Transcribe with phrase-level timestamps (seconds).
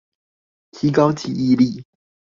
[0.71, 1.85] 提高記憶力